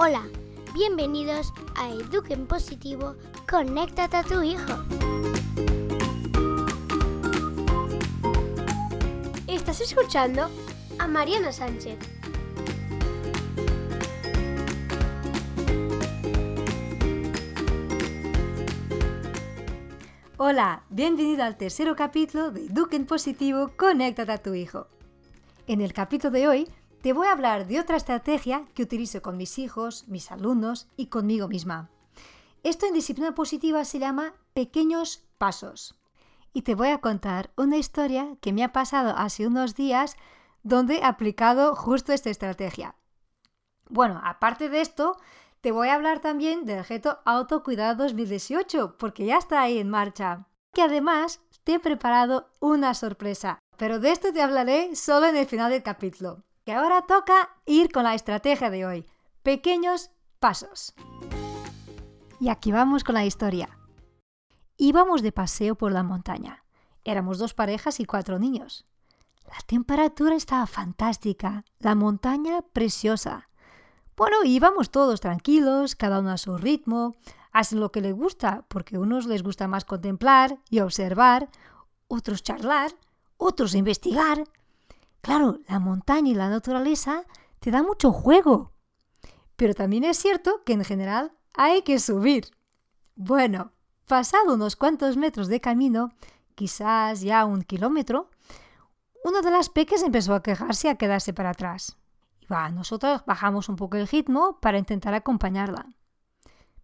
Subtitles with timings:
[0.00, 0.22] Hola,
[0.74, 3.16] bienvenidos a Eduquen Positivo,
[3.50, 4.72] conéctate a tu hijo.
[9.48, 10.48] Estás escuchando
[11.00, 11.98] a Mariana Sánchez.
[20.36, 24.86] Hola, bienvenido al tercer capítulo de Eduquen Positivo, conéctate a tu hijo.
[25.66, 26.68] En el capítulo de hoy
[27.02, 31.06] te voy a hablar de otra estrategia que utilizo con mis hijos, mis alumnos y
[31.06, 31.90] conmigo misma.
[32.64, 35.94] Esto en disciplina positiva se llama pequeños pasos.
[36.52, 40.16] Y te voy a contar una historia que me ha pasado hace unos días
[40.64, 42.96] donde he aplicado justo esta estrategia.
[43.88, 45.16] Bueno, aparte de esto,
[45.60, 50.46] te voy a hablar también del reto Autocuidado 2018, porque ya está ahí en marcha.
[50.74, 55.46] Que además te he preparado una sorpresa, pero de esto te hablaré solo en el
[55.46, 59.06] final del capítulo que ahora toca ir con la estrategia de hoy.
[59.42, 60.92] Pequeños pasos.
[62.40, 63.78] Y aquí vamos con la historia.
[64.76, 66.66] Íbamos de paseo por la montaña.
[67.04, 68.84] Éramos dos parejas y cuatro niños.
[69.46, 73.48] La temperatura estaba fantástica, la montaña preciosa.
[74.14, 77.16] Bueno, íbamos todos tranquilos, cada uno a su ritmo,
[77.50, 81.48] hacen lo que les gusta, porque a unos les gusta más contemplar y observar,
[82.08, 82.94] otros charlar,
[83.38, 84.44] otros investigar,
[85.20, 87.24] Claro, la montaña y la naturaleza
[87.60, 88.72] te dan mucho juego.
[89.56, 92.50] Pero también es cierto que en general hay que subir.
[93.16, 93.72] Bueno,
[94.06, 96.12] pasado unos cuantos metros de camino,
[96.54, 98.30] quizás ya un kilómetro,
[99.24, 101.98] uno de las peques empezó a quejarse y a quedarse para atrás.
[102.40, 105.86] Y va, nosotros bajamos un poco el ritmo para intentar acompañarla.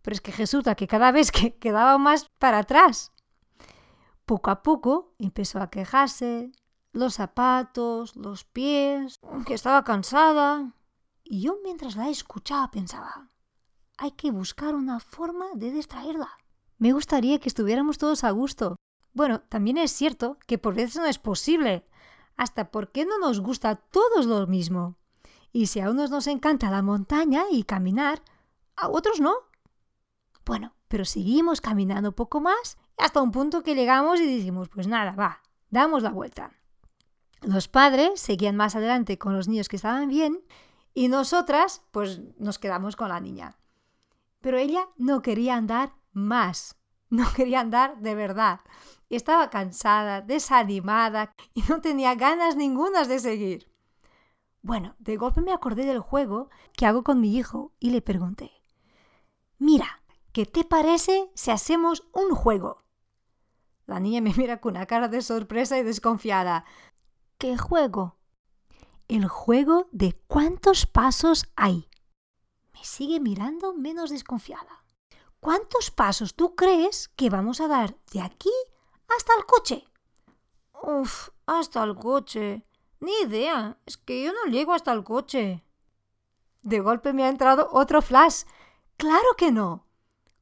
[0.00, 3.12] Pero es que resulta que cada vez que quedaba más para atrás.
[4.24, 6.52] Poco a poco empezó a quejarse,
[6.92, 10.74] los zapatos, los pies, que estaba cansada.
[11.24, 13.30] Y yo mientras la escuchaba pensaba,
[13.96, 16.30] hay que buscar una forma de distraerla.
[16.78, 18.76] Me gustaría que estuviéramos todos a gusto.
[19.12, 21.86] Bueno, también es cierto que por veces no es posible.
[22.36, 24.96] Hasta porque no nos gusta a todos lo mismo.
[25.52, 28.22] Y si a unos nos encanta la montaña y caminar,
[28.74, 29.34] a otros no.
[30.44, 35.12] Bueno, pero seguimos caminando poco más hasta un punto que llegamos y decimos, pues nada,
[35.12, 36.52] va, damos la vuelta.
[37.42, 40.40] Los padres seguían más adelante con los niños que estaban bien
[40.94, 43.58] y nosotras pues nos quedamos con la niña.
[44.40, 46.76] Pero ella no quería andar más,
[47.10, 48.60] no quería andar de verdad.
[49.10, 53.68] Estaba cansada, desanimada y no tenía ganas ningunas de seguir.
[54.62, 58.52] Bueno, de golpe me acordé del juego que hago con mi hijo y le pregunté,
[59.58, 62.78] mira, ¿qué te parece si hacemos un juego?
[63.86, 66.64] La niña me mira con una cara de sorpresa y desconfiada.
[67.42, 68.18] ¿Qué juego?
[69.08, 71.88] El juego de cuántos pasos hay.
[72.72, 74.84] Me sigue mirando menos desconfiada.
[75.40, 78.52] ¿Cuántos pasos tú crees que vamos a dar de aquí
[79.08, 79.84] hasta el coche?
[80.84, 82.64] Uf, hasta el coche.
[83.00, 83.76] Ni idea.
[83.86, 85.64] Es que yo no llego hasta el coche.
[86.62, 88.44] De golpe me ha entrado otro flash.
[88.96, 89.88] Claro que no.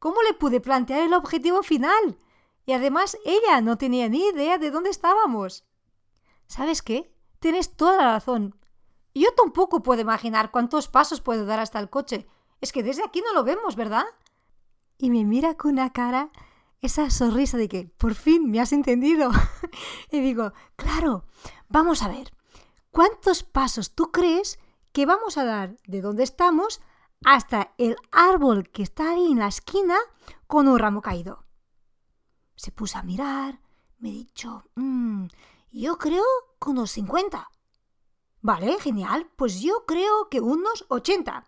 [0.00, 2.18] ¿Cómo le pude plantear el objetivo final?
[2.66, 5.67] Y además ella no tenía ni idea de dónde estábamos.
[6.48, 7.14] ¿Sabes qué?
[7.38, 8.58] Tienes toda la razón.
[9.14, 12.26] Yo tampoco puedo imaginar cuántos pasos puedo dar hasta el coche.
[12.60, 14.04] Es que desde aquí no lo vemos, ¿verdad?
[14.96, 16.30] Y me mira con una cara,
[16.80, 19.30] esa sonrisa de que por fin me has entendido.
[20.10, 21.24] y digo, claro,
[21.68, 22.32] vamos a ver,
[22.90, 24.58] ¿cuántos pasos tú crees
[24.92, 26.80] que vamos a dar de donde estamos
[27.24, 29.96] hasta el árbol que está ahí en la esquina
[30.46, 31.44] con un ramo caído?
[32.56, 33.60] Se puso a mirar,
[33.98, 35.26] me dicho, mmm,
[35.70, 36.24] yo creo
[36.60, 37.48] que unos 50.
[38.40, 39.30] Vale, genial.
[39.36, 41.44] Pues yo creo que unos 80.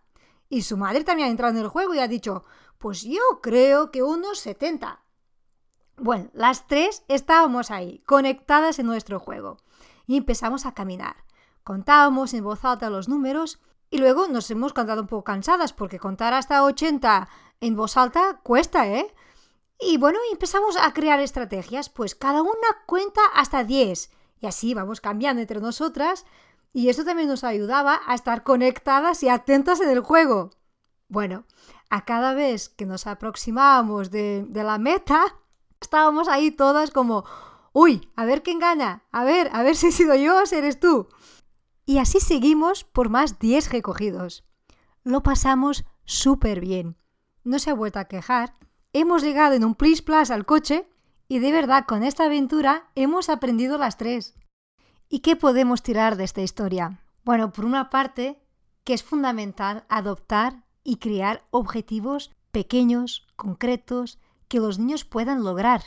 [0.48, 2.44] Y su madre también ha entrado en el juego y ha dicho,
[2.78, 5.00] pues yo creo que unos 70.
[5.96, 9.58] Bueno, las tres estábamos ahí, conectadas en nuestro juego.
[10.06, 11.16] Y empezamos a caminar.
[11.62, 15.98] Contábamos en voz alta los números y luego nos hemos contado un poco cansadas porque
[15.98, 17.28] contar hasta 80
[17.60, 19.14] en voz alta cuesta, ¿eh?
[19.80, 22.52] Y bueno, empezamos a crear estrategias, pues cada una
[22.86, 24.10] cuenta hasta 10
[24.40, 26.26] y así vamos cambiando entre nosotras
[26.72, 30.50] y eso también nos ayudaba a estar conectadas y atentas en el juego.
[31.08, 31.44] Bueno,
[31.88, 35.24] a cada vez que nos aproximábamos de, de la meta,
[35.80, 37.24] estábamos ahí todas como,
[37.72, 40.56] uy, a ver quién gana, a ver, a ver si he sido yo o si
[40.56, 41.08] eres tú.
[41.86, 44.44] Y así seguimos por más 10 recogidos.
[45.02, 46.96] Lo pasamos súper bien.
[47.42, 48.54] No se ha vuelto a quejar
[48.92, 50.88] hemos llegado en un plis plus al coche
[51.28, 54.34] y de verdad con esta aventura hemos aprendido las tres.
[55.08, 57.02] ¿Y qué podemos tirar de esta historia?
[57.24, 58.42] Bueno, por una parte,
[58.84, 65.82] que es fundamental adoptar y crear objetivos pequeños, concretos, que los niños puedan lograr.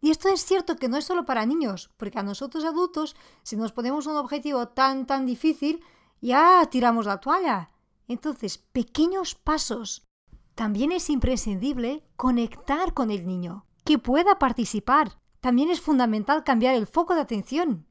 [0.00, 3.56] Y esto es cierto que no es solo para niños, porque a nosotros adultos, si
[3.56, 5.82] nos ponemos un objetivo tan, tan difícil,
[6.20, 7.70] ya tiramos la toalla.
[8.08, 10.05] Entonces, pequeños pasos.
[10.56, 15.20] También es imprescindible conectar con el niño, que pueda participar.
[15.40, 17.86] También es fundamental cambiar el foco de atención.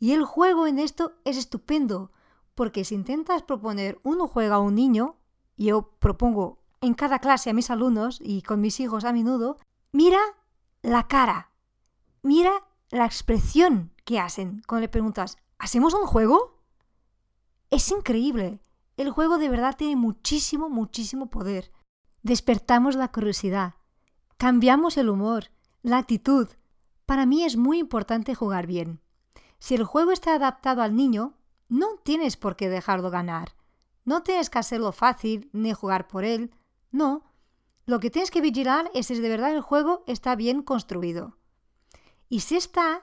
[0.00, 2.10] Y el juego en esto es estupendo,
[2.56, 5.14] porque si intentas proponer un juego a un niño,
[5.56, 9.58] yo propongo en cada clase a mis alumnos y con mis hijos a menudo,
[9.92, 10.18] mira
[10.82, 11.52] la cara,
[12.20, 12.50] mira
[12.90, 16.64] la expresión que hacen cuando le preguntas, ¿hacemos un juego?
[17.70, 18.60] Es increíble.
[18.96, 21.70] El juego de verdad tiene muchísimo, muchísimo poder.
[22.22, 23.74] Despertamos la curiosidad,
[24.36, 25.50] cambiamos el humor,
[25.82, 26.48] la actitud.
[27.04, 29.00] Para mí es muy importante jugar bien.
[29.58, 31.34] Si el juego está adaptado al niño,
[31.68, 33.56] no tienes por qué dejarlo ganar.
[34.04, 36.54] No tienes que hacerlo fácil ni jugar por él.
[36.92, 37.24] No.
[37.86, 41.36] Lo que tienes que vigilar es si de verdad el juego está bien construido.
[42.28, 43.02] Y si está,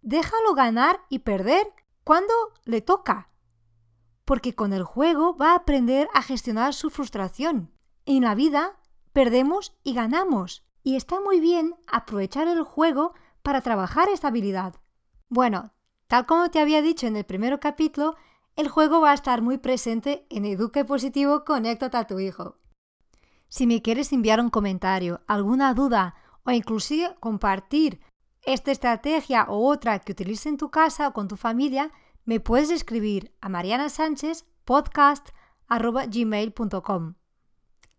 [0.00, 1.66] déjalo ganar y perder
[2.04, 2.32] cuando
[2.64, 3.30] le toca.
[4.24, 7.72] Porque con el juego va a aprender a gestionar su frustración.
[8.10, 8.76] En la vida
[9.12, 10.64] perdemos y ganamos.
[10.82, 13.14] Y está muy bien aprovechar el juego
[13.44, 14.74] para trabajar esta habilidad.
[15.28, 15.70] Bueno,
[16.08, 18.16] tal como te había dicho en el primer capítulo,
[18.56, 22.56] el juego va a estar muy presente en Eduque Positivo Conéctate a tu hijo.
[23.46, 28.00] Si me quieres enviar un comentario, alguna duda o inclusive compartir
[28.42, 31.92] esta estrategia o otra que utilices en tu casa o con tu familia,
[32.24, 37.19] me puedes escribir a Mariana Sánchez podcast@gmail.com.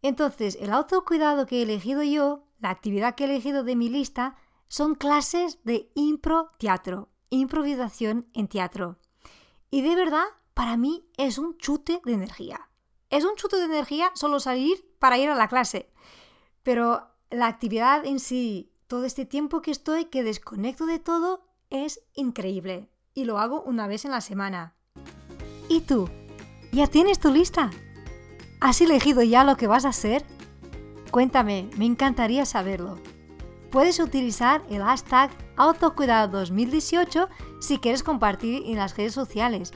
[0.00, 4.38] Entonces, el autocuidado que he elegido yo, la actividad que he elegido de mi lista,
[4.70, 8.98] son clases de impro teatro, improvisación en teatro.
[9.68, 10.24] Y de verdad
[10.54, 12.70] para mí es un chute de energía.
[13.10, 15.90] Es un chute de energía solo salir para ir a la clase.
[16.62, 22.04] Pero la actividad en sí, todo este tiempo que estoy, que desconecto de todo, es
[22.14, 22.88] increíble.
[23.12, 24.76] Y lo hago una vez en la semana.
[25.68, 26.08] ¿Y tú?
[26.70, 27.72] ¿Ya tienes tu lista?
[28.60, 30.24] ¿Has elegido ya lo que vas a hacer?
[31.10, 33.00] Cuéntame, me encantaría saberlo.
[33.70, 37.28] Puedes utilizar el hashtag autocuidado2018
[37.60, 39.72] si quieres compartir en las redes sociales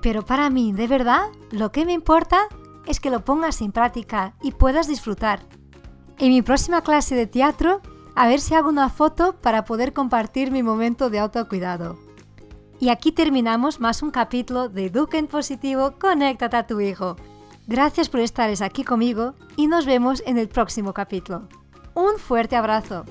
[0.00, 2.48] pero para mí, de verdad, lo que me importa
[2.86, 5.40] es que lo pongas en práctica y puedas disfrutar.
[6.18, 7.80] En mi próxima clase de teatro,
[8.14, 11.98] a ver si hago una foto para poder compartir mi momento de autocuidado.
[12.80, 17.16] Y aquí terminamos más un capítulo de Duque en Positivo, Conéctate a tu hijo.
[17.66, 21.48] Gracias por estar aquí conmigo y nos vemos en el próximo capítulo.
[21.94, 23.04] Un fuerte abrazo.